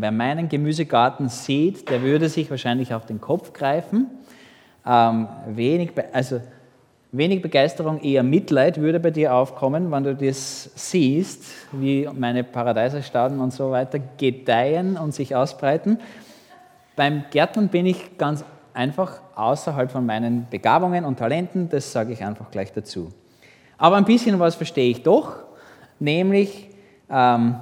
[0.00, 4.06] wer meinen Gemüsegarten sieht, der würde sich wahrscheinlich auf den Kopf greifen.
[4.86, 6.40] Ähm, wenig, also
[7.12, 13.38] wenig Begeisterung, eher Mitleid würde bei dir aufkommen, wenn du das siehst, wie meine Paradeiserstauden
[13.38, 15.98] und so weiter gedeihen und sich ausbreiten.
[16.96, 22.24] Beim Gärtnern bin ich ganz einfach außerhalb von meinen Begabungen und Talenten, das sage ich
[22.24, 23.12] einfach gleich dazu.
[23.76, 25.36] Aber ein bisschen was verstehe ich doch,
[25.98, 26.70] nämlich
[27.10, 27.56] ähm,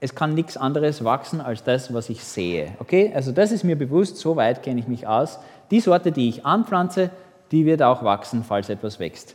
[0.00, 2.72] es kann nichts anderes wachsen als das, was ich sehe.
[2.80, 5.38] Okay, also das ist mir bewusst, so weit kenne ich mich aus.
[5.70, 7.10] Die Sorte, die ich anpflanze,
[7.50, 9.34] die wird auch wachsen, falls etwas wächst.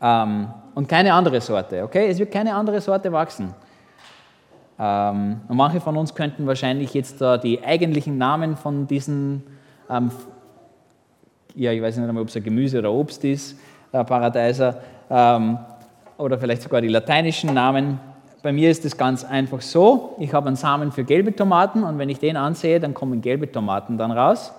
[0.00, 2.08] Ähm, und keine andere Sorte, okay?
[2.08, 3.54] Es wird keine andere Sorte wachsen.
[4.78, 9.44] Ähm, und manche von uns könnten wahrscheinlich jetzt da die eigentlichen Namen von diesen,
[9.88, 10.10] ähm,
[11.54, 13.56] ja, ich weiß nicht einmal, ob es ein Gemüse oder Obst ist,
[13.92, 15.58] äh, Paradeiser, ähm,
[16.18, 18.00] oder vielleicht sogar die lateinischen Namen.
[18.44, 21.96] Bei mir ist es ganz einfach so, ich habe einen Samen für gelbe Tomaten und
[21.98, 24.52] wenn ich den ansehe, dann kommen gelbe Tomaten dann raus.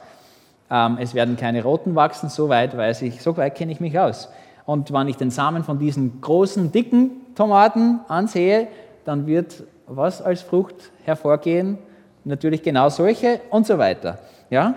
[0.72, 4.00] Ähm, es werden keine roten wachsen, so weit weiß ich, so weit kenne ich mich
[4.00, 4.28] aus.
[4.66, 8.70] Und wenn ich den Samen von diesen großen, dicken Tomaten ansehe,
[9.06, 11.78] dann wird was als Frucht hervorgehen?
[12.24, 14.18] Natürlich genau solche und so weiter.
[14.50, 14.74] Ja?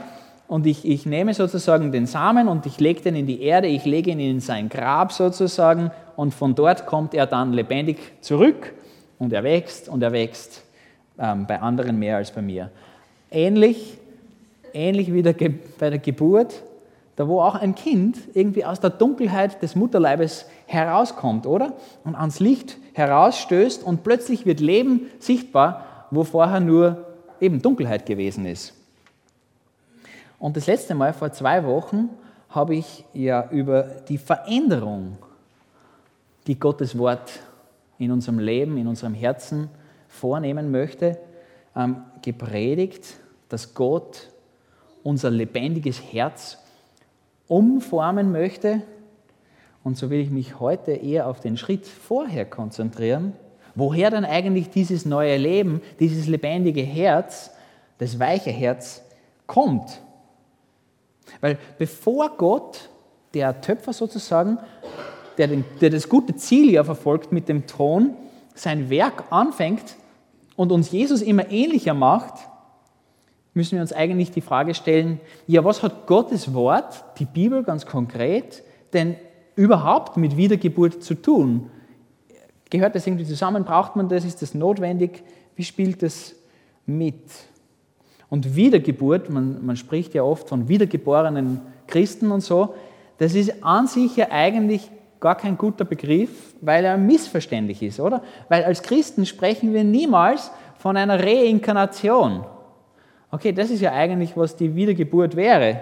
[0.49, 3.87] Und ich, ich nehme sozusagen den Samen und ich lege den in die Erde, ich
[3.87, 8.75] lege ihn in sein Grab sozusagen und von dort kommt er dann lebendig zurück
[9.19, 10.63] und er wächst und er wächst
[11.19, 12.71] ähm, bei anderen mehr als bei mir.
[13.31, 13.99] Ähnlich
[14.73, 15.35] ähnlich wie der
[15.79, 16.63] bei der Geburt,
[17.17, 21.73] da wo auch ein Kind irgendwie aus der Dunkelheit des Mutterleibes herauskommt, oder?
[22.05, 27.07] Und ans Licht herausstößt und plötzlich wird Leben sichtbar, wo vorher nur
[27.41, 28.75] eben Dunkelheit gewesen ist.
[30.39, 32.11] Und das letzte Mal, vor zwei Wochen,
[32.51, 35.19] habe ich ja über die Veränderung,
[36.47, 37.41] die Gottes Wort
[37.99, 39.69] in unserem Leben, in unserem Herzen
[40.09, 41.19] vornehmen möchte,
[41.77, 43.19] ähm, gepredigt,
[43.49, 44.31] dass Gott
[45.03, 46.59] unser lebendiges Herz
[47.47, 48.83] umformen möchte.
[49.85, 53.33] Und so will ich mich heute eher auf den Schritt vorher konzentrieren.
[53.75, 57.53] Woher dann eigentlich dieses neue Leben, dieses lebendige Herz,
[57.99, 59.03] das weiche Herz
[59.47, 60.01] kommt?
[61.41, 62.89] Weil bevor Gott,
[63.35, 64.59] der Töpfer sozusagen,
[65.39, 68.15] der, den, der das gute Ziel ja verfolgt mit dem Thron,
[68.55, 69.97] sein Werk anfängt
[70.57, 72.35] und uns Jesus immer ähnlicher macht,
[73.55, 77.87] müssen wir uns eigentlich die Frage stellen, ja, was hat Gottes Wort, die Bibel ganz
[77.87, 78.63] konkret,
[78.93, 79.17] denn
[79.57, 81.71] überhaupt mit Wiedergeburt zu tun?
[82.71, 83.65] Gehört das irgendwie zusammen?
[83.65, 84.25] Braucht man das?
[84.25, 85.23] Ist das notwendig?
[85.57, 86.35] Wie spielt das
[86.87, 87.23] mit?
[88.29, 92.75] Und Wiedergeburt, man, man spricht ja oft von wiedergeborenen Christen und so,
[93.19, 98.23] das ist an sich ja eigentlich gar kein guter Begriff, weil er missverständlich ist, oder?
[98.49, 102.45] Weil als Christen sprechen wir niemals von einer Reinkarnation.
[103.31, 105.81] Okay, das ist ja eigentlich, was die Wiedergeburt wäre.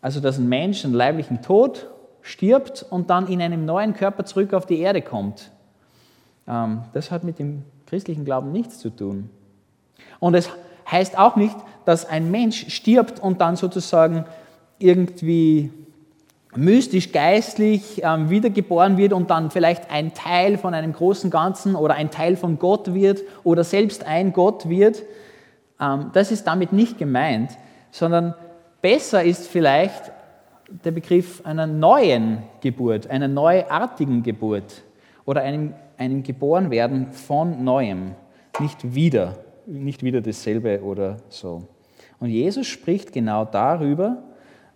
[0.00, 1.88] Also, dass ein Mensch einen leiblichen Tod
[2.22, 5.50] stirbt und dann in einem neuen Körper zurück auf die Erde kommt.
[6.46, 9.30] Ähm, das hat mit dem christlichen Glauben nichts zu tun.
[10.20, 10.50] Und es
[10.90, 14.24] heißt auch nicht, dass ein Mensch stirbt und dann sozusagen
[14.78, 15.72] irgendwie
[16.56, 21.94] mystisch, geistlich ähm, wiedergeboren wird und dann vielleicht ein Teil von einem großen Ganzen oder
[21.94, 25.02] ein Teil von Gott wird oder selbst ein Gott wird,
[25.80, 27.50] ähm, das ist damit nicht gemeint,
[27.90, 28.34] sondern
[28.80, 30.12] besser ist vielleicht
[30.84, 34.82] der Begriff einer neuen Geburt, einer neuartigen Geburt
[35.24, 38.14] oder einem, einem Geborenwerden von Neuem,
[38.60, 41.68] nicht wieder, nicht wieder dasselbe oder so.
[42.20, 44.22] Und Jesus spricht genau darüber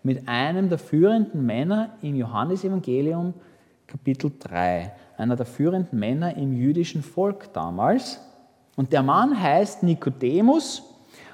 [0.02, 3.34] mit einem der führenden Männer im Johannesevangelium
[3.86, 8.20] Kapitel 3, einer der führenden Männer im jüdischen Volk damals.
[8.76, 10.82] Und der Mann heißt Nikodemus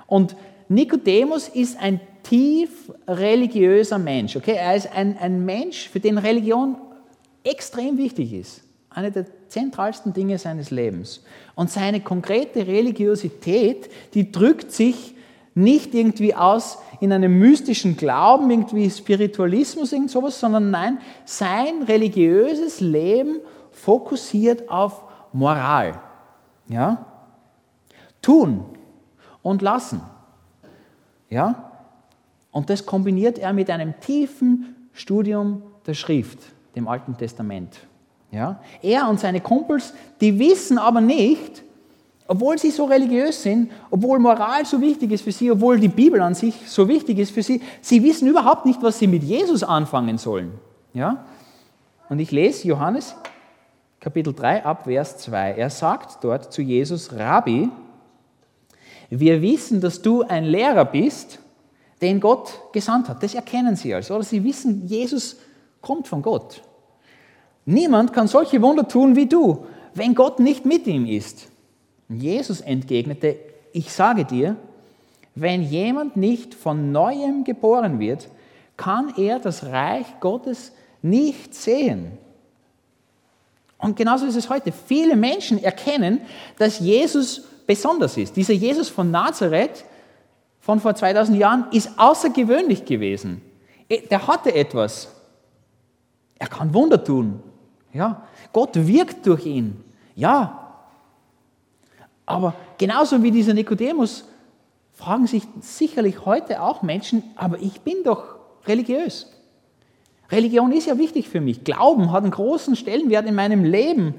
[0.06, 0.34] und
[0.68, 4.36] Nikodemus ist ein tief religiöser Mensch.
[4.36, 4.56] Okay?
[4.56, 6.76] Er ist ein, ein Mensch, für den Religion
[7.44, 8.62] extrem wichtig ist.
[8.90, 11.22] Eine der zentralsten Dinge seines Lebens.
[11.54, 15.14] Und seine konkrete Religiosität, die drückt sich
[15.58, 22.80] nicht irgendwie aus in einem mystischen Glauben, irgendwie Spiritualismus, irgend sowas, sondern nein, sein religiöses
[22.80, 23.40] Leben
[23.70, 26.00] fokussiert auf Moral.
[26.68, 27.06] Ja?
[28.22, 28.64] Tun,
[29.42, 30.00] und lassen.
[31.30, 31.72] Ja?
[32.50, 36.38] Und das kombiniert er mit einem tiefen Studium der Schrift,
[36.74, 37.78] dem Alten Testament.
[38.30, 38.60] Ja?
[38.82, 41.62] Er und seine Kumpels, die wissen aber nicht,
[42.28, 46.20] obwohl sie so religiös sind, obwohl Moral so wichtig ist für sie, obwohl die Bibel
[46.20, 49.62] an sich so wichtig ist für sie, sie wissen überhaupt nicht, was sie mit Jesus
[49.64, 50.52] anfangen sollen.
[50.92, 51.24] Ja?
[52.08, 53.16] Und ich lese Johannes
[53.98, 55.54] Kapitel 3 ab Vers 2.
[55.54, 57.68] Er sagt dort zu Jesus, Rabbi,
[59.10, 61.38] Wir wissen, dass du ein Lehrer bist,
[62.02, 63.22] den Gott gesandt hat.
[63.22, 64.14] Das erkennen sie also.
[64.14, 65.36] Oder sie wissen, Jesus
[65.80, 66.62] kommt von Gott.
[67.64, 71.48] Niemand kann solche Wunder tun wie du, wenn Gott nicht mit ihm ist.
[72.08, 73.36] Jesus entgegnete,
[73.72, 74.56] ich sage dir,
[75.34, 78.28] wenn jemand nicht von neuem geboren wird,
[78.76, 80.72] kann er das Reich Gottes
[81.02, 82.12] nicht sehen.
[83.76, 84.72] Und genauso ist es heute.
[84.72, 86.20] Viele Menschen erkennen,
[86.58, 88.36] dass Jesus besonders ist.
[88.36, 89.84] Dieser Jesus von Nazareth
[90.60, 93.40] von vor 2000 Jahren ist außergewöhnlich gewesen.
[94.10, 95.14] Der hatte etwas.
[96.38, 97.42] Er kann Wunder tun.
[97.92, 99.82] Ja, Gott wirkt durch ihn.
[100.14, 100.67] Ja.
[102.28, 104.24] Aber genauso wie dieser Nikodemus
[104.92, 108.36] fragen sich sicherlich heute auch Menschen, aber ich bin doch
[108.66, 109.32] religiös.
[110.30, 111.64] Religion ist ja wichtig für mich.
[111.64, 114.14] Glauben hat einen großen Stellenwert in meinem Leben.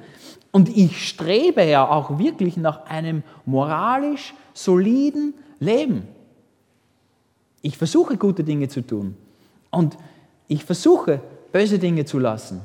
[0.52, 6.08] Und ich strebe ja auch wirklich nach einem moralisch soliden Leben.
[7.62, 9.16] Ich versuche gute Dinge zu tun.
[9.70, 9.98] Und
[10.48, 11.22] ich versuche
[11.52, 12.62] böse Dinge zu lassen.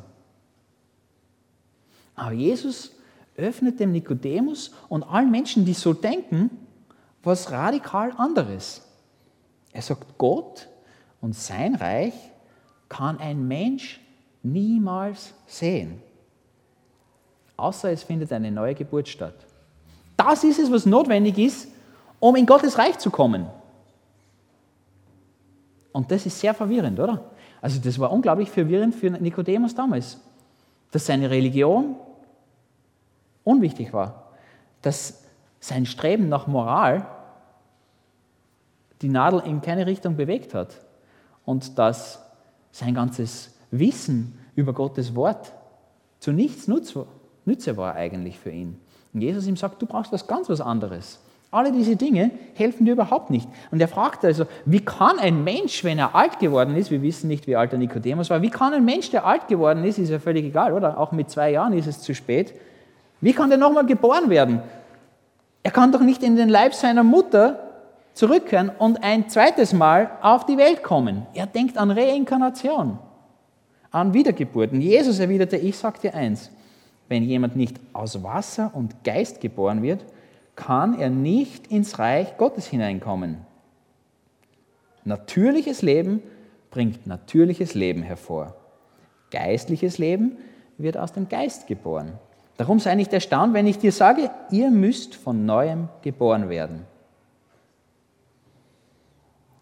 [2.14, 2.93] Aber Jesus
[3.36, 6.50] öffnet dem Nikodemus und allen Menschen, die so denken,
[7.22, 8.82] was radikal anderes.
[9.72, 10.68] Er sagt, Gott
[11.20, 12.14] und sein Reich
[12.88, 14.00] kann ein Mensch
[14.42, 16.00] niemals sehen.
[17.56, 19.34] Außer es findet eine neue Geburt statt.
[20.16, 21.68] Das ist es, was notwendig ist,
[22.20, 23.46] um in Gottes Reich zu kommen.
[25.92, 27.30] Und das ist sehr verwirrend, oder?
[27.60, 30.20] Also das war unglaublich verwirrend für Nikodemus damals,
[30.90, 31.96] dass seine Religion
[33.44, 34.24] unwichtig war,
[34.82, 35.22] dass
[35.60, 37.06] sein Streben nach Moral
[39.02, 40.80] die Nadel in keine Richtung bewegt hat
[41.44, 42.22] und dass
[42.72, 45.52] sein ganzes Wissen über Gottes Wort
[46.20, 48.80] zu nichts Nütze war eigentlich für ihn.
[49.12, 51.20] Und Jesus ihm sagt, du brauchst was ganz was anderes.
[51.50, 53.48] Alle diese Dinge helfen dir überhaupt nicht.
[53.70, 57.28] Und er fragt also, wie kann ein Mensch, wenn er alt geworden ist, wir wissen
[57.28, 60.10] nicht, wie alt der Nikodemus war, wie kann ein Mensch, der alt geworden ist, ist
[60.10, 60.98] ja völlig egal, oder?
[60.98, 62.54] Auch mit zwei Jahren ist es zu spät.
[63.24, 64.60] Wie kann der nochmal geboren werden?
[65.62, 67.58] Er kann doch nicht in den Leib seiner Mutter
[68.12, 71.26] zurückkehren und ein zweites Mal auf die Welt kommen.
[71.32, 72.98] Er denkt an Reinkarnation,
[73.90, 74.82] an Wiedergeburten.
[74.82, 76.50] Jesus erwiderte, ich sage dir eins,
[77.08, 80.04] wenn jemand nicht aus Wasser und Geist geboren wird,
[80.54, 83.38] kann er nicht ins Reich Gottes hineinkommen.
[85.06, 86.22] Natürliches Leben
[86.70, 88.54] bringt natürliches Leben hervor.
[89.30, 90.36] Geistliches Leben
[90.76, 92.18] wird aus dem Geist geboren.
[92.56, 96.86] Darum sei nicht erstaunt, wenn ich dir sage, ihr müsst von neuem geboren werden.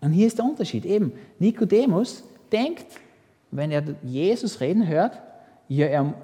[0.01, 0.85] Und hier ist der Unterschied.
[0.85, 2.87] Eben, Nikodemus denkt,
[3.51, 5.21] wenn er Jesus reden hört,
[5.69, 6.15] ja, er,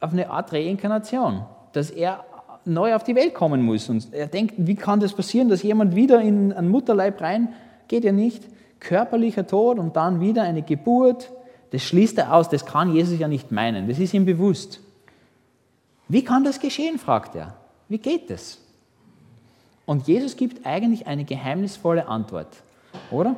[0.00, 2.24] auf eine Art Reinkarnation, dass er
[2.64, 3.88] neu auf die Welt kommen muss.
[3.88, 7.54] Und er denkt, wie kann das passieren, dass jemand wieder in einen Mutterleib rein,
[7.88, 8.44] geht ja nicht,
[8.80, 11.30] körperlicher Tod und dann wieder eine Geburt,
[11.70, 14.80] das schließt er aus, das kann Jesus ja nicht meinen, das ist ihm bewusst.
[16.08, 17.54] Wie kann das geschehen, fragt er.
[17.88, 18.58] Wie geht das?
[19.86, 22.62] Und Jesus gibt eigentlich eine geheimnisvolle Antwort.
[23.10, 23.36] Oder?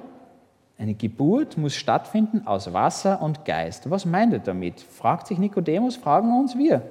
[0.78, 3.90] Eine Geburt muss stattfinden aus Wasser und Geist.
[3.90, 4.80] Was meint er damit?
[4.80, 6.82] Fragt sich Nikodemus, fragen uns wir.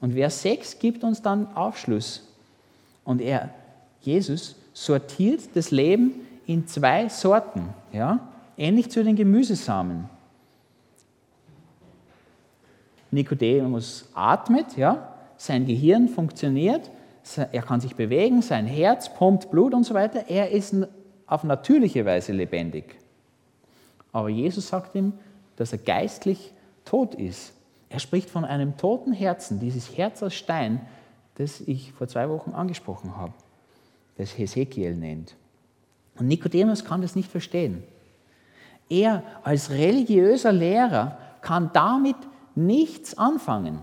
[0.00, 2.28] Und Vers 6 gibt uns dann Aufschluss.
[3.04, 3.50] Und er,
[4.02, 6.12] Jesus, sortiert das Leben
[6.46, 8.20] in zwei Sorten, ja?
[8.56, 10.08] ähnlich zu den Gemüsesamen.
[13.10, 15.14] Nikodemus atmet, ja?
[15.36, 16.90] sein Gehirn funktioniert,
[17.36, 20.24] er kann sich bewegen, sein Herz pumpt Blut und so weiter.
[20.28, 20.74] Er ist
[21.26, 22.96] auf natürliche Weise lebendig.
[24.12, 25.12] Aber Jesus sagt ihm,
[25.56, 26.52] dass er geistlich
[26.84, 27.52] tot ist.
[27.88, 30.80] Er spricht von einem toten Herzen, dieses Herz aus Stein,
[31.36, 33.32] das ich vor zwei Wochen angesprochen habe,
[34.16, 35.36] das Hesekiel nennt.
[36.18, 37.82] Und Nikodemus kann das nicht verstehen.
[38.88, 42.16] Er als religiöser Lehrer kann damit
[42.54, 43.80] nichts anfangen.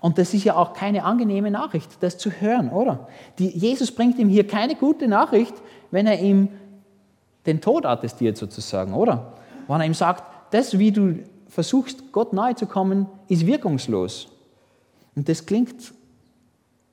[0.00, 3.06] Und das ist ja auch keine angenehme Nachricht, das zu hören, oder?
[3.38, 5.54] Die, Jesus bringt ihm hier keine gute Nachricht,
[5.90, 6.48] wenn er ihm
[7.46, 9.34] den Tod attestiert, sozusagen, oder?
[9.68, 14.28] Wenn er ihm sagt, das, wie du versuchst, Gott nahe zu kommen, ist wirkungslos.
[15.14, 15.92] Und das klingt,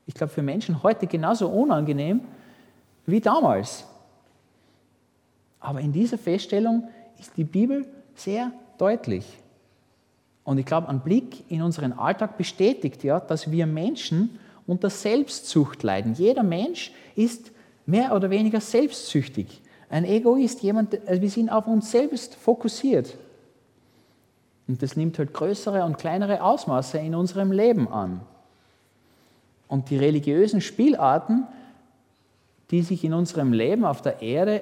[0.05, 2.21] ich glaube, für Menschen heute genauso unangenehm
[3.05, 3.85] wie damals.
[5.59, 6.87] Aber in dieser Feststellung
[7.17, 9.25] ist die Bibel sehr deutlich.
[10.49, 15.83] Und ich glaube, ein Blick in unseren Alltag bestätigt ja, dass wir Menschen unter Selbstsucht
[15.83, 16.15] leiden.
[16.15, 17.51] Jeder Mensch ist
[17.85, 19.61] mehr oder weniger selbstsüchtig.
[19.91, 23.15] Ein Egoist, jemand, also wir sind auf uns selbst fokussiert.
[24.67, 28.21] Und das nimmt halt größere und kleinere Ausmaße in unserem Leben an.
[29.67, 31.45] Und die religiösen Spielarten
[32.71, 34.61] die sich in unserem Leben auf der Erde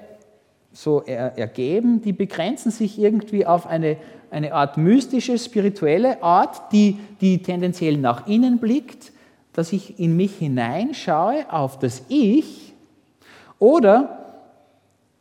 [0.72, 3.98] so ergeben, die begrenzen sich irgendwie auf eine,
[4.30, 9.12] eine Art mystische, spirituelle Art, die, die tendenziell nach innen blickt,
[9.54, 12.74] dass ich in mich hineinschaue auf das Ich,
[13.60, 14.20] oder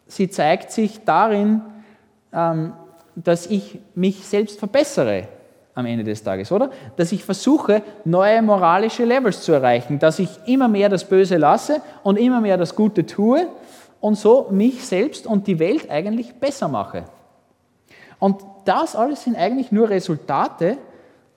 [0.06, 1.62] sie zeigt sich darin,
[2.32, 2.74] ähm,
[3.14, 5.28] dass ich mich selbst verbessere
[5.74, 6.70] am Ende des Tages, oder?
[6.96, 11.80] Dass ich versuche, neue moralische Levels zu erreichen, dass ich immer mehr das Böse lasse
[12.02, 13.46] und immer mehr das Gute tue
[14.06, 17.06] und so mich selbst und die Welt eigentlich besser mache.
[18.20, 20.78] Und das alles sind eigentlich nur Resultate,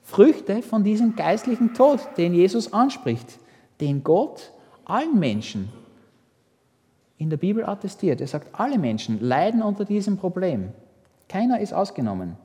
[0.03, 3.39] Früchte von diesem geistlichen Tod, den Jesus anspricht,
[3.81, 4.51] den Gott
[4.85, 5.69] allen Menschen
[7.17, 8.21] in der Bibel attestiert.
[8.21, 10.69] Er sagt, alle Menschen leiden unter diesem Problem.
[11.27, 12.37] Keiner ist ausgenommen.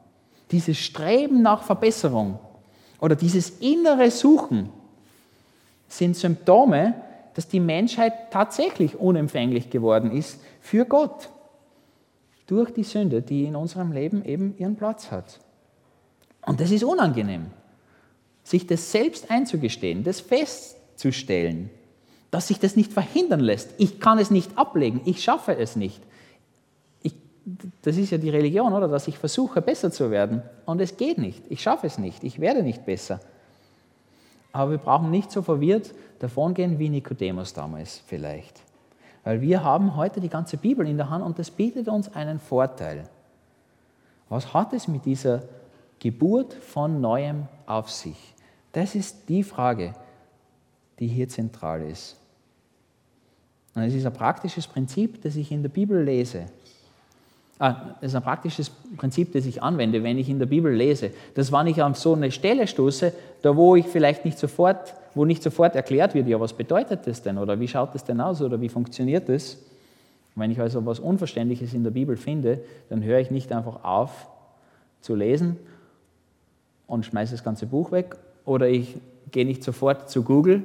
[0.51, 2.39] Dieses Streben nach Verbesserung
[2.99, 4.71] oder dieses innere Suchen
[5.87, 6.95] sind Symptome,
[7.35, 11.29] dass die Menschheit tatsächlich unempfänglich geworden ist für Gott.
[12.47, 15.41] Durch die Sünde, die in unserem Leben eben ihren Platz hat.
[16.47, 17.47] Und das ist unangenehm,
[18.43, 21.71] sich das selbst einzugestehen, das festzustellen,
[22.31, 23.71] dass sich das nicht verhindern lässt.
[23.79, 26.03] Ich kann es nicht ablegen, ich schaffe es nicht
[27.83, 28.89] das ist ja die Religion, oder?
[28.89, 30.43] Dass ich versuche, besser zu werden.
[30.65, 31.43] Und es geht nicht.
[31.51, 32.25] Ich schaffe es nicht.
[32.25, 33.21] Ich werde nicht besser.
[34.55, 38.63] Aber wir brauchen nicht so verwirrt davongehen wie Nikodemus damals vielleicht.
[39.25, 42.39] Weil wir haben heute die ganze Bibel in der Hand und das bietet uns einen
[42.39, 43.03] Vorteil.
[44.29, 45.43] Was hat es mit dieser
[45.99, 48.35] Geburt von Neuem auf sich?
[48.71, 49.93] Das ist die Frage,
[51.01, 52.17] die hier zentral ist.
[53.75, 56.47] Und es ist ein praktisches Prinzip, das ich in der Bibel lese.
[57.59, 61.11] Ah, das ist ein praktisches Prinzip, das ich anwende, wenn ich in der Bibel lese.
[61.35, 65.25] Das, wann ich auf so eine Stelle stoße, da wo ich vielleicht nicht sofort, wo
[65.25, 68.43] nicht sofort erklärt wird, ja, was bedeutet das denn oder wie schaut das denn aus
[68.43, 69.59] oder wie funktioniert das?
[70.35, 74.27] Wenn ich also was Unverständliches in der Bibel finde, dann höre ich nicht einfach auf
[75.01, 75.57] zu lesen
[76.89, 78.97] und schmeiße das ganze Buch weg oder ich
[79.31, 80.63] gehe nicht sofort zu Google,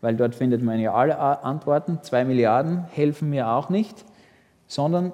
[0.00, 1.98] weil dort findet man ja alle Antworten.
[2.02, 4.04] Zwei Milliarden helfen mir auch nicht,
[4.66, 5.12] sondern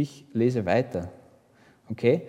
[0.00, 1.08] ich lese weiter.
[1.90, 2.22] Okay?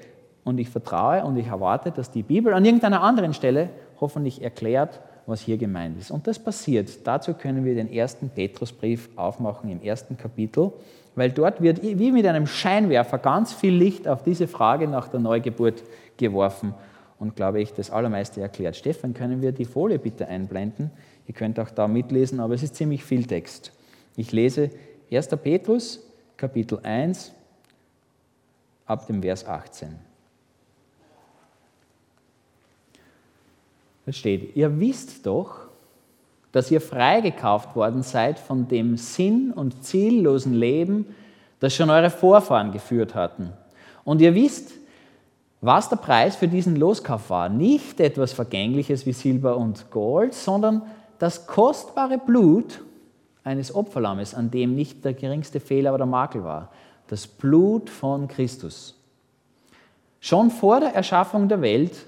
[0.44, 3.70] Und ich vertraue und ich erwarte, dass die Bibel an irgendeiner anderen Stelle
[4.00, 6.12] hoffentlich erklärt, was hier gemeint ist.
[6.12, 7.08] Und das passiert.
[7.08, 10.72] Dazu können wir den ersten Petrusbrief aufmachen im ersten Kapitel,
[11.16, 15.20] weil dort wird wie mit einem Scheinwerfer ganz viel Licht auf diese Frage nach der
[15.20, 15.84] Neugeburt
[16.18, 16.76] geworfen
[17.18, 18.76] und, glaube ich, das Allermeiste erklärt.
[18.76, 20.92] Stefan, können wir die Folie bitte einblenden?
[21.28, 23.72] Ihr könnt auch da mitlesen, aber es ist ziemlich viel Text.
[24.16, 24.70] Ich lese
[25.12, 25.30] 1.
[25.42, 26.06] Petrus,
[26.38, 27.34] Kapitel 1,
[28.86, 29.96] ab dem Vers 18.
[34.06, 35.66] Da steht, ihr wisst doch,
[36.52, 41.16] dass ihr freigekauft worden seid von dem sinn- und ziellosen Leben,
[41.60, 43.52] das schon eure Vorfahren geführt hatten.
[44.04, 44.72] Und ihr wisst,
[45.62, 47.50] was der Preis für diesen Loskauf war.
[47.50, 50.84] Nicht etwas Vergängliches wie Silber und Gold, sondern
[51.18, 52.82] das kostbare Blut
[53.44, 56.70] eines Opferlammes, an dem nicht der geringste Fehler oder Makel war
[57.08, 58.96] das Blut von Christus.
[60.20, 62.06] Schon vor der Erschaffung der Welt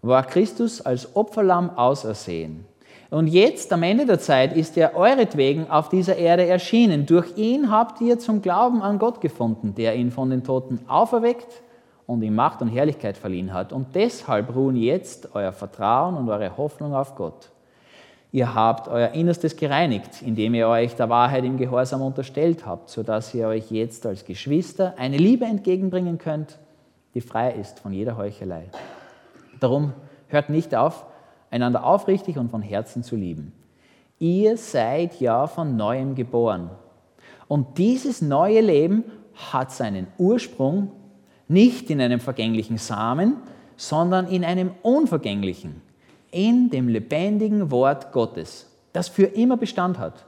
[0.00, 2.64] war Christus als Opferlamm ausersehen.
[3.10, 7.04] Und jetzt, am Ende der Zeit, ist er euretwegen auf dieser Erde erschienen.
[7.04, 11.62] Durch ihn habt ihr zum Glauben an Gott gefunden, der ihn von den Toten auferweckt
[12.06, 13.72] und ihm Macht und Herrlichkeit verliehen hat.
[13.72, 17.50] Und deshalb ruhen jetzt euer Vertrauen und eure Hoffnung auf Gott.
[18.34, 23.34] Ihr habt euer Innerstes gereinigt, indem ihr euch der Wahrheit im Gehorsam unterstellt habt, sodass
[23.34, 26.58] ihr euch jetzt als Geschwister eine Liebe entgegenbringen könnt,
[27.14, 28.70] die frei ist von jeder Heuchelei.
[29.60, 29.92] Darum
[30.28, 31.04] hört nicht auf,
[31.50, 33.52] einander aufrichtig und von Herzen zu lieben.
[34.18, 36.70] Ihr seid ja von neuem geboren.
[37.48, 40.90] Und dieses neue Leben hat seinen Ursprung
[41.48, 43.36] nicht in einem vergänglichen Samen,
[43.76, 45.82] sondern in einem unvergänglichen,
[46.32, 50.24] in dem lebendigen Wort Gottes, das für immer Bestand hat.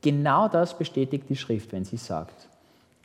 [0.00, 2.48] Genau das bestätigt die Schrift, wenn sie sagt,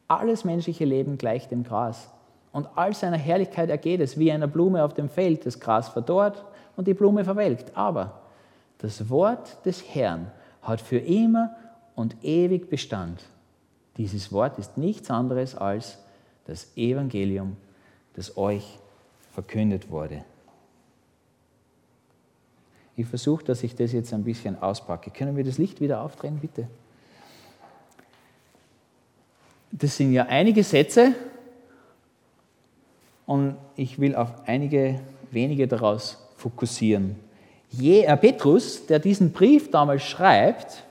[0.07, 2.09] alles menschliche Leben gleicht dem Gras.
[2.51, 5.45] Und all seiner Herrlichkeit ergeht es wie einer Blume auf dem Feld.
[5.45, 6.43] Das Gras verdorrt
[6.75, 7.77] und die Blume verwelkt.
[7.77, 8.21] Aber
[8.79, 10.27] das Wort des Herrn
[10.61, 11.55] hat für immer
[11.95, 13.23] und ewig Bestand.
[13.97, 15.97] Dieses Wort ist nichts anderes als
[16.45, 17.55] das Evangelium,
[18.15, 18.79] das euch
[19.33, 20.25] verkündet wurde.
[22.95, 25.11] Ich versuche, dass ich das jetzt ein bisschen auspacke.
[25.11, 26.67] Können wir das Licht wieder aufdrehen, bitte?
[29.71, 31.13] Das sind ja einige Sätze
[33.25, 34.99] und ich will auf einige
[35.31, 37.15] wenige daraus fokussieren.
[37.69, 40.83] Je, äh, Petrus, der diesen Brief damals schreibt,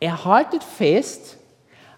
[0.00, 1.38] Er haltet fest,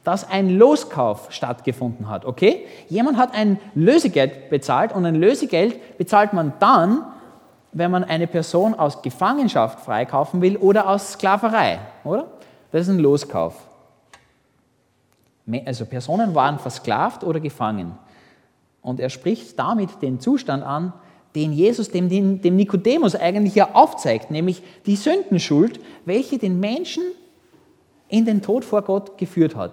[0.05, 2.25] dass ein Loskauf stattgefunden hat.
[2.25, 2.67] Okay?
[2.89, 7.05] Jemand hat ein Lösegeld bezahlt und ein Lösegeld bezahlt man dann,
[7.77, 12.27] wenn man eine Person aus Gefangenschaft freikaufen will oder aus Sklaverei, oder?
[12.73, 13.55] Das ist ein Loskauf.
[15.67, 17.93] Also Personen waren versklavt oder gefangen.
[18.81, 20.95] Und er spricht damit den Zustand an,
[21.35, 22.09] den Jesus dem,
[22.41, 27.03] dem Nikodemus eigentlich ja aufzeigt, nämlich die Sündenschuld, welche den Menschen
[28.09, 29.73] in den Tod vor Gott geführt hat.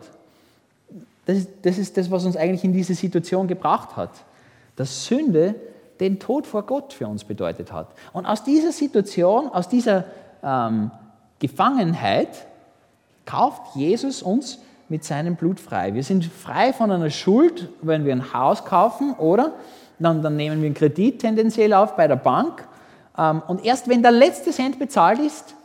[1.26, 4.12] Das das ist das, was uns eigentlich in diese Situation gebracht hat.
[4.76, 5.56] Dass Sünde
[6.00, 7.88] den Tod vor Gott für uns bedeutet hat.
[8.14, 10.06] Und aus dieser Situation, aus dieser
[10.44, 10.92] ähm,
[11.40, 12.48] Gefangenheit,
[13.26, 14.60] kauft Jesus uns
[14.90, 15.94] mit seinem Blut frei.
[15.94, 19.54] Wir sind frei von einer Schuld, wenn wir ein Haus kaufen, oder?
[20.00, 22.68] Dann, dann nehmen wir einen Kredit tendenziell auf bei der Bank.
[23.18, 25.56] Ähm, und erst wenn der letzte Cent bezahlt ist,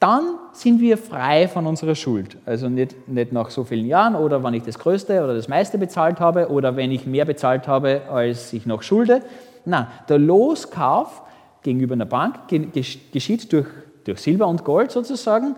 [0.00, 2.36] dann sind wir frei von unserer Schuld.
[2.44, 5.78] Also nicht, nicht nach so vielen Jahren oder wenn ich das Größte oder das meiste
[5.78, 9.22] bezahlt habe oder wenn ich mehr bezahlt habe, als ich noch schulde.
[9.64, 11.22] Nein, der Loskauf
[11.62, 13.68] gegenüber einer Bank geschieht durch,
[14.04, 15.56] durch Silber und Gold sozusagen,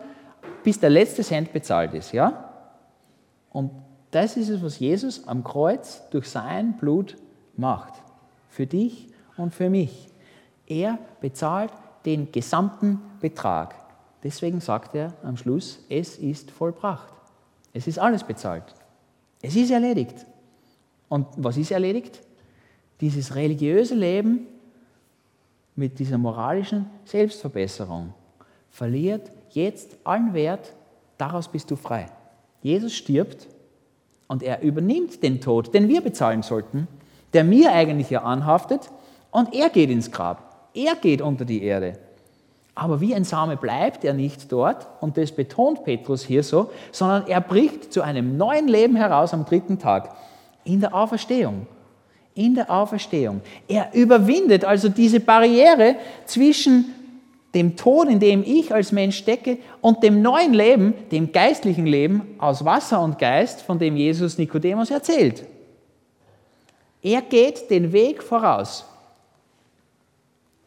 [0.62, 2.12] bis der letzte Cent bezahlt ist.
[2.12, 2.52] Ja?
[3.50, 3.71] Und
[4.11, 7.16] das ist es, was Jesus am Kreuz durch sein Blut
[7.57, 7.95] macht.
[8.49, 10.09] Für dich und für mich.
[10.66, 11.73] Er bezahlt
[12.05, 13.75] den gesamten Betrag.
[14.26, 17.12] Deswegen sagt er am Schluss, es ist vollbracht.
[17.73, 18.64] Es ist alles bezahlt.
[19.40, 20.26] Es ist erledigt.
[21.09, 22.21] Und was ist erledigt?
[23.00, 24.49] Dieses religiöse Leben
[25.76, 28.14] mit dieser moralischen Selbstverbesserung
[28.68, 30.75] verliert jetzt allen Wert,
[31.18, 32.06] daraus bist du frei.
[32.62, 33.47] Jesus stirbt
[34.26, 36.88] und er übernimmt den Tod, den wir bezahlen sollten,
[37.33, 38.90] der mir eigentlich ja anhaftet,
[39.30, 40.71] und er geht ins Grab.
[40.75, 42.00] Er geht unter die Erde.
[42.76, 47.26] Aber wie ein Same bleibt er nicht dort, und das betont Petrus hier so, sondern
[47.26, 50.14] er bricht zu einem neuen Leben heraus am dritten Tag,
[50.62, 51.66] in der Auferstehung.
[52.35, 53.40] In der Auferstehung.
[53.66, 55.96] Er überwindet also diese Barriere
[56.27, 56.92] zwischen
[57.55, 62.35] dem Tod, in dem ich als Mensch stecke, und dem neuen Leben, dem geistlichen Leben
[62.37, 65.46] aus Wasser und Geist, von dem Jesus Nikodemus erzählt.
[67.00, 68.85] Er geht den Weg voraus.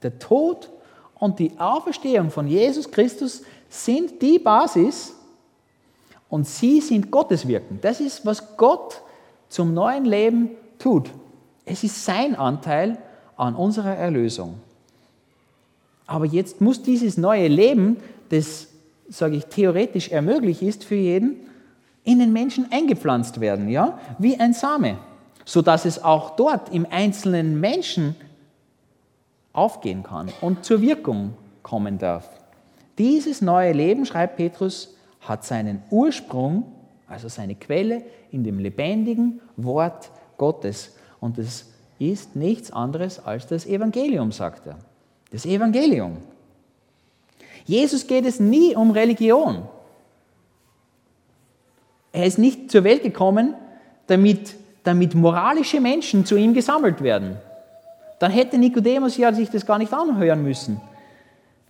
[0.01, 0.71] Der Tod
[1.19, 5.13] und die Auferstehung von Jesus Christus sind die Basis
[6.29, 7.79] und sie sind Gottes Wirken.
[7.81, 9.01] Das ist, was Gott
[9.49, 11.09] zum neuen Leben tut.
[11.65, 12.97] Es ist sein Anteil
[13.35, 14.55] an unserer Erlösung.
[16.07, 17.97] Aber jetzt muss dieses neue Leben,
[18.29, 18.67] das,
[19.09, 21.35] sage ich, theoretisch ermöglicht ist für jeden,
[22.03, 24.97] in den Menschen eingepflanzt werden, ja, wie ein Same,
[25.45, 28.15] sodass es auch dort im einzelnen Menschen
[29.53, 31.33] aufgehen kann und zur Wirkung
[31.63, 32.29] kommen darf.
[32.97, 36.71] Dieses neue Leben, schreibt Petrus, hat seinen Ursprung,
[37.07, 40.95] also seine Quelle, in dem lebendigen Wort Gottes.
[41.19, 44.77] Und es ist nichts anderes als das Evangelium, sagt er.
[45.31, 46.17] Das Evangelium.
[47.65, 49.63] Jesus geht es nie um Religion.
[52.11, 53.53] Er ist nicht zur Welt gekommen,
[54.07, 57.37] damit, damit moralische Menschen zu ihm gesammelt werden.
[58.19, 60.81] Dann hätte Nikodemus ja sich das gar nicht anhören müssen.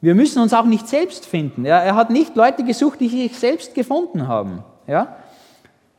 [0.01, 1.65] Wir müssen uns auch nicht selbst finden.
[1.65, 4.63] Er, er hat nicht Leute gesucht, die sich selbst gefunden haben.
[4.87, 5.17] Ja?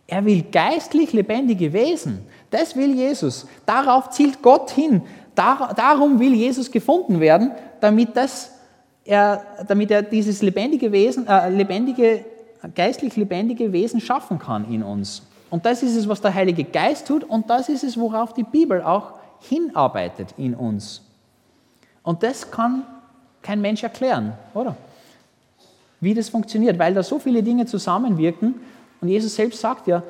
[0.07, 2.27] Er will geistlich lebendige Wesen.
[2.51, 3.47] Das will Jesus.
[3.67, 5.03] Darauf zielt Gott hin.
[5.35, 8.53] Dar, darum will Jesus gefunden werden, damit, das,
[9.05, 12.25] er, damit er dieses lebendige Wesen, äh, lebendige,
[12.75, 15.23] geistlich lebendige Wesen schaffen kann in uns.
[15.51, 18.43] Und das ist es, was der Heilige Geist tut und das ist es, worauf die
[18.43, 21.03] Bibel auch hinarbeitet in uns.
[22.03, 22.85] Und das kann
[23.43, 24.77] kein Mensch erklären, oder?
[26.01, 28.55] Wie das funktioniert, weil da so viele Dinge zusammenwirken.
[29.01, 30.03] Und Jesus selbst sagt ja,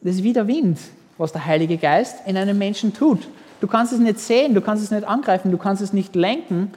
[0.00, 0.78] das ist wie der Wind,
[1.18, 3.26] was der Heilige Geist in einem Menschen tut.
[3.60, 6.72] Du kannst es nicht sehen, du kannst es nicht angreifen, du kannst es nicht lenken,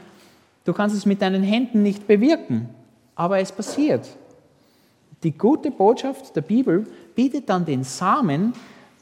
[0.63, 2.69] du kannst es mit deinen Händen nicht bewirken,
[3.15, 4.07] aber es passiert.
[5.23, 8.53] Die gute Botschaft der Bibel bietet dann den Samen,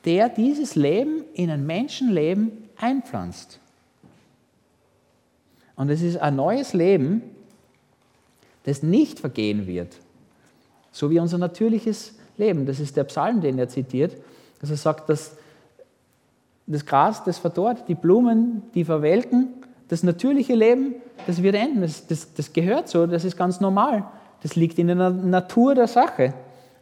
[0.05, 3.59] der dieses Leben in ein Menschenleben einpflanzt.
[5.75, 7.21] Und es ist ein neues Leben,
[8.63, 9.95] das nicht vergehen wird,
[10.91, 12.65] so wie unser natürliches Leben.
[12.65, 14.15] Das ist der Psalm, den er zitiert,
[14.59, 15.37] dass er sagt, dass
[16.67, 19.49] das Gras, das verdorrt, die Blumen, die verwelken.
[19.87, 20.95] Das natürliche Leben,
[21.27, 21.81] das wird enden.
[21.81, 24.05] Das, das, das gehört so, das ist ganz normal.
[24.41, 26.33] Das liegt in der Natur der Sache.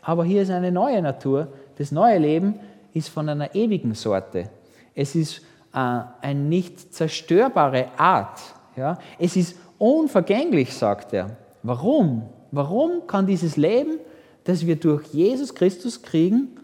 [0.02, 1.50] Aber hier ist eine neue Natur.
[1.78, 2.60] Das neue Leben
[2.94, 4.50] ist von einer ewigen Sorte.
[4.96, 5.42] Es ist
[5.74, 8.40] eine nicht zerstörbare Art.
[8.76, 8.98] Ja?
[9.20, 11.36] Es ist unvergänglich, sagt er.
[11.64, 12.30] Warum?
[12.52, 14.00] Warum kann dieses Leben
[14.44, 16.60] das wir durch Jesus Christus kriegen,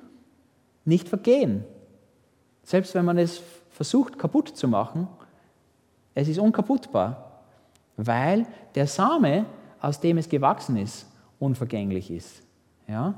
[0.86, 1.63] nicht vergehen.
[2.63, 3.41] Selbst wenn man es
[3.72, 5.08] versucht kaputt zu machen,
[6.13, 7.41] es ist unkaputtbar,
[7.95, 8.45] weil
[8.76, 9.45] der Same,
[9.80, 11.06] aus dem es gewachsen ist,
[11.39, 12.41] unvergänglich ist.
[12.88, 13.13] Ja?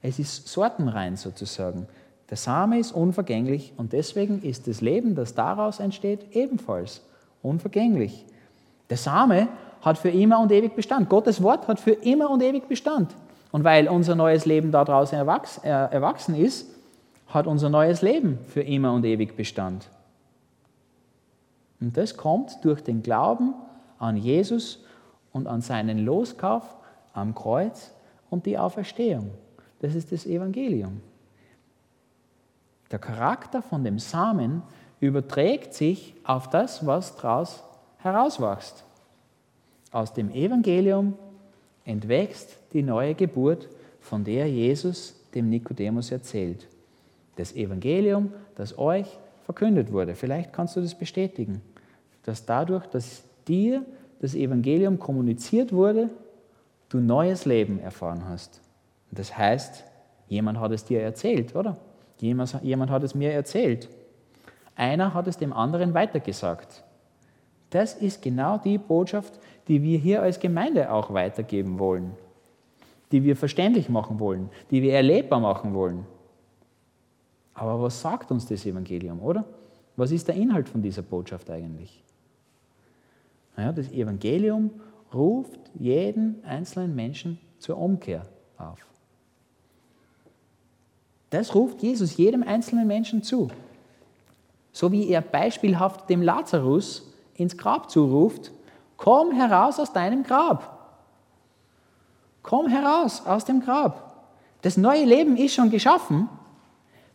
[0.00, 1.86] Es ist sortenrein sozusagen.
[2.34, 7.00] Der Same ist unvergänglich und deswegen ist das Leben, das daraus entsteht, ebenfalls
[7.42, 8.26] unvergänglich.
[8.90, 9.46] Der Same
[9.82, 11.08] hat für immer und ewig Bestand.
[11.08, 13.14] Gottes Wort hat für immer und ewig Bestand.
[13.52, 15.16] Und weil unser neues Leben daraus äh,
[15.68, 16.68] erwachsen ist,
[17.28, 19.88] hat unser neues Leben für immer und ewig Bestand.
[21.80, 23.54] Und das kommt durch den Glauben
[24.00, 24.82] an Jesus
[25.30, 26.64] und an seinen Loskauf
[27.12, 27.92] am Kreuz
[28.28, 29.30] und die Auferstehung.
[29.78, 31.00] Das ist das Evangelium.
[32.90, 34.62] Der Charakter von dem Samen
[35.00, 37.62] überträgt sich auf das, was daraus
[37.98, 38.84] herauswächst.
[39.90, 41.14] Aus dem Evangelium
[41.84, 43.68] entwächst die neue Geburt,
[44.00, 46.66] von der Jesus dem Nikodemus erzählt.
[47.36, 49.06] Das Evangelium, das euch
[49.44, 50.14] verkündet wurde.
[50.14, 51.62] Vielleicht kannst du das bestätigen,
[52.22, 53.84] dass dadurch, dass dir
[54.20, 56.10] das Evangelium kommuniziert wurde,
[56.88, 58.60] du neues Leben erfahren hast.
[59.10, 59.84] Das heißt,
[60.28, 61.76] jemand hat es dir erzählt, oder?
[62.24, 63.88] Jemand, hat es mir erzählt.
[64.76, 66.82] Einer hat es dem anderen weitergesagt.
[67.68, 72.12] Das ist genau die Botschaft, die wir hier als Gemeinde auch weitergeben wollen,
[73.12, 76.06] die wir verständlich machen wollen, die wir erlebbar machen wollen.
[77.52, 79.44] Aber was sagt uns das Evangelium, oder?
[79.96, 82.02] Was ist der Inhalt von dieser Botschaft eigentlich?
[83.56, 84.70] Naja, das Evangelium
[85.12, 88.22] ruft jeden einzelnen Menschen zur Umkehr
[88.56, 88.93] auf.
[91.34, 93.48] Das ruft Jesus jedem einzelnen Menschen zu.
[94.70, 98.52] So wie er beispielhaft dem Lazarus ins Grab zuruft,
[98.96, 101.02] komm heraus aus deinem Grab.
[102.44, 104.28] Komm heraus aus dem Grab.
[104.62, 106.28] Das neue Leben ist schon geschaffen.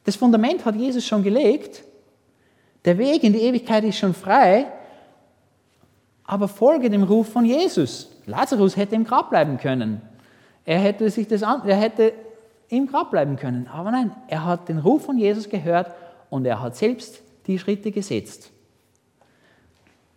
[0.04, 1.86] Das Fundament hat Jesus schon gelegt.
[2.84, 4.70] Der Weg in die Ewigkeit ist schon frei.
[6.26, 8.10] Aber folge dem Ruf von Jesus.
[8.26, 10.02] Lazarus hätte im Grab bleiben können.
[10.66, 12.12] Er hätte, sich das er hätte
[12.70, 13.68] im Grab bleiben können.
[13.68, 15.94] Aber nein, er hat den Ruf von Jesus gehört
[16.30, 18.52] und er hat selbst die Schritte gesetzt.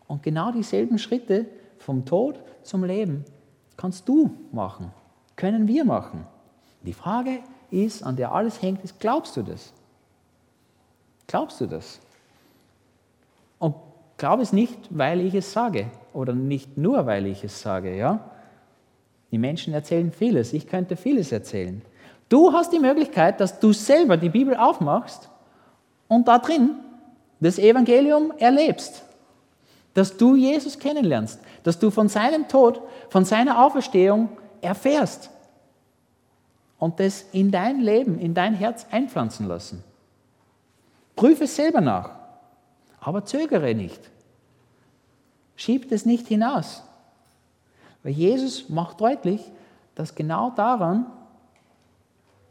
[0.07, 1.47] Und genau dieselben Schritte
[1.79, 3.25] vom Tod zum Leben
[3.77, 4.93] kannst du machen,
[5.37, 6.27] können wir machen.
[6.83, 9.73] Die Frage ist, an der alles hängt, ist, glaubst du das?
[11.27, 12.01] Glaubst du das?
[13.59, 13.75] Und
[14.19, 18.31] glaub es nicht, weil ich es sage oder nicht nur, weil ich es sage, ja?
[19.31, 21.81] Die Menschen erzählen vieles, ich könnte vieles erzählen.
[22.33, 25.29] Du hast die Möglichkeit, dass du selber die Bibel aufmachst
[26.09, 26.71] und da drin
[27.41, 29.03] das Evangelium erlebst
[29.95, 35.31] dass du Jesus kennenlernst, dass du von seinem Tod, von seiner Auferstehung erfährst
[36.79, 39.85] und das in dein Leben, in dein Herz einpflanzen lassen.
[41.15, 42.11] Prüfe es selber nach,
[43.01, 44.01] aber zögere nicht.
[45.57, 46.83] Schieb es nicht hinaus.
[48.03, 49.41] Weil Jesus macht deutlich,
[49.95, 51.07] dass genau daran,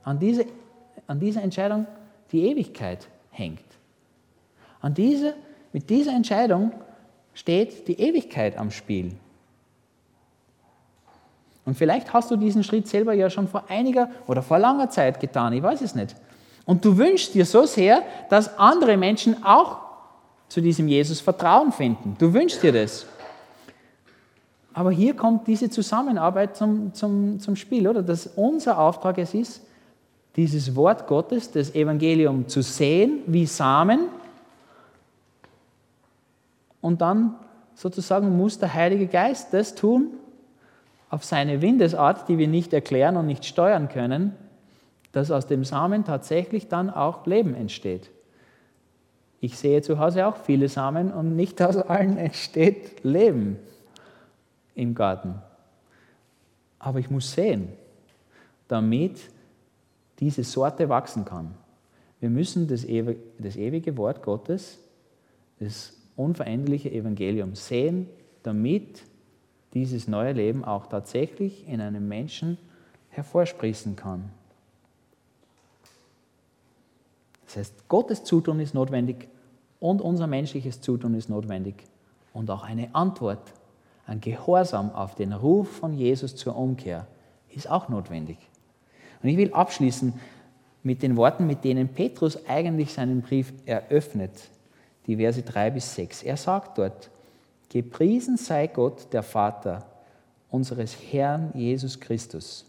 [0.04, 0.46] an, diese,
[1.08, 1.86] an dieser Entscheidung,
[2.32, 3.60] die Ewigkeit hängt.
[4.82, 5.36] An diese,
[5.74, 6.72] mit dieser Entscheidung
[7.34, 9.14] steht die Ewigkeit am Spiel.
[11.66, 15.20] Und vielleicht hast du diesen Schritt selber ja schon vor einiger oder vor langer Zeit
[15.20, 16.16] getan, ich weiß es nicht.
[16.66, 19.78] Und du wünschst dir so sehr, dass andere Menschen auch
[20.48, 22.16] zu diesem Jesus Vertrauen finden.
[22.20, 23.06] Du wünschst dir das.
[24.74, 28.04] Aber hier kommt diese Zusammenarbeit zum, zum, zum Spiel, oder?
[28.04, 29.62] Dass unser Auftrag es ist,
[30.36, 34.08] dieses Wort Gottes, das Evangelium zu sehen wie Samen
[36.80, 37.36] und dann
[37.76, 40.08] sozusagen muss der Heilige Geist das tun,
[41.10, 44.34] auf seine Windesart, die wir nicht erklären und nicht steuern können,
[45.12, 48.10] dass aus dem Samen tatsächlich dann auch Leben entsteht.
[49.42, 53.58] Ich sehe zu Hause auch viele Samen und nicht aus allen entsteht Leben
[54.76, 55.36] im Garten.
[56.80, 57.70] Aber ich muss sehen,
[58.68, 59.20] damit
[60.22, 61.54] diese Sorte wachsen kann.
[62.22, 64.78] Wir müssen das ewige Wort Gottes,
[65.60, 68.08] das unveränderliche Evangelium sehen,
[68.44, 69.02] damit
[69.74, 72.58] dieses neue Leben auch tatsächlich in einem Menschen
[73.10, 74.30] hervorsprießen kann.
[77.46, 79.28] Das heißt, Gottes Zutun ist notwendig
[79.80, 81.84] und unser menschliches Zutun ist notwendig
[82.34, 83.54] und auch eine Antwort,
[84.06, 87.08] ein Gehorsam auf den Ruf von Jesus zur Umkehr
[87.50, 88.38] ist auch notwendig.
[89.22, 90.14] Und ich will abschließen
[90.84, 94.32] mit den Worten, mit denen Petrus eigentlich seinen Brief eröffnet
[95.08, 96.24] die Verse 3 bis 6.
[96.24, 97.10] Er sagt dort,
[97.70, 99.86] Gepriesen sei Gott, der Vater
[100.50, 102.66] unseres Herrn Jesus Christus.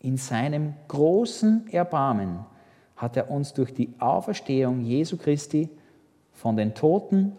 [0.00, 2.40] In seinem großen Erbarmen
[2.96, 5.68] hat er uns durch die Auferstehung Jesu Christi
[6.32, 7.32] von den Toten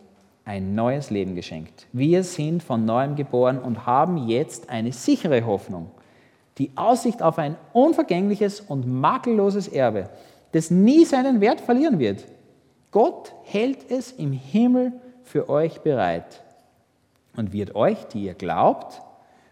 [0.46, 1.88] ein neues Leben geschenkt.
[1.92, 5.89] Wir sind von neuem geboren und haben jetzt eine sichere Hoffnung,
[6.58, 10.10] die Aussicht auf ein unvergängliches und makelloses Erbe,
[10.52, 12.26] das nie seinen Wert verlieren wird.
[12.92, 16.44] Gott hält es im Himmel für euch bereit
[17.36, 19.02] und wird euch, die ihr glaubt,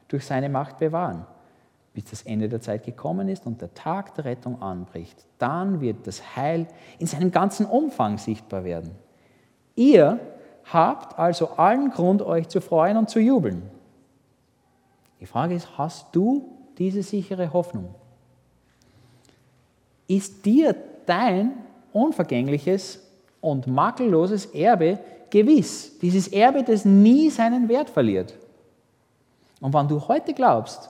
[0.08, 1.26] durch seine Macht bewahren,
[1.94, 5.26] bis das Ende der Zeit gekommen ist und der Tag der Rettung anbricht.
[5.40, 6.68] Dann wird das Heil
[7.00, 8.92] in seinem ganzen Umfang sichtbar werden.
[9.76, 10.20] Ihr
[10.72, 13.64] habt also allen Grund, euch zu freuen und zu jubeln.
[15.20, 17.94] Die Frage ist, hast du diese sichere Hoffnung?
[20.08, 21.54] Ist dir dein
[21.94, 23.00] unvergängliches
[23.42, 25.98] und makelloses Erbe gewiss.
[26.00, 28.38] Dieses Erbe, das nie seinen Wert verliert.
[29.60, 30.90] Und wenn du heute glaubst,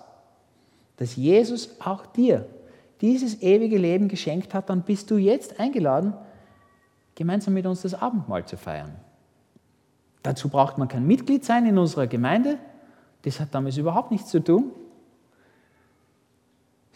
[0.97, 2.45] dass Jesus auch dir
[2.99, 6.13] dieses ewige Leben geschenkt hat, dann bist du jetzt eingeladen,
[7.15, 8.95] gemeinsam mit uns das Abendmahl zu feiern.
[10.23, 12.59] Dazu braucht man kein Mitglied sein in unserer Gemeinde,
[13.23, 14.71] das hat damit überhaupt nichts zu tun,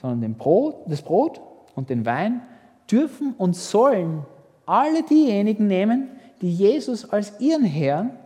[0.02, 1.42] sondern Brot, das Brot
[1.76, 2.42] und den Wein
[2.90, 4.26] dürfen und sollen
[4.66, 6.10] alle diejenigen nehmen,
[6.42, 8.18] die Jesus als ihren Herrn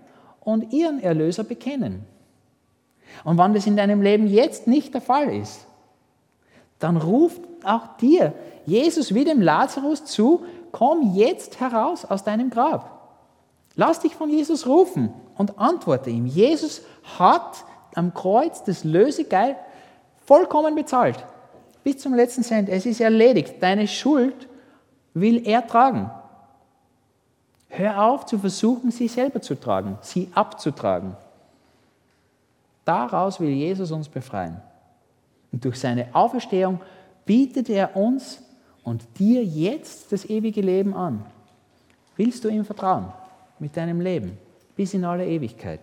[0.42, 2.06] und ihren Erlöser bekennen.
[3.24, 5.66] Und wenn das in deinem Leben jetzt nicht der Fall ist,
[6.80, 8.34] dann ruft auch dir
[8.66, 13.00] Jesus wie dem Lazarus zu, komm jetzt heraus aus deinem Grab.
[13.76, 16.26] Lass dich von Jesus rufen und antworte ihm.
[16.26, 16.82] Jesus
[17.18, 17.64] hat
[17.96, 19.56] am Kreuz das Lösegeld
[20.26, 21.26] vollkommen bezahlt.
[21.84, 22.70] Bis zum letzten Cent.
[22.70, 23.56] Es ist erledigt.
[23.62, 24.48] Deine Schuld
[25.14, 26.10] will er tragen.
[27.70, 31.16] Hör auf zu versuchen, sie selber zu tragen, sie abzutragen.
[32.84, 34.60] Daraus will Jesus uns befreien.
[35.52, 36.80] Und durch seine Auferstehung
[37.26, 38.42] bietet er uns
[38.84, 41.24] und dir jetzt das ewige Leben an.
[42.16, 43.14] Willst du ihm vertrauen
[43.60, 44.38] mit deinem Leben
[44.76, 45.82] bis in alle Ewigkeit?